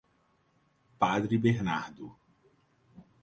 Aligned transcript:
Padre 0.97 1.37
Bernardo 1.37 2.17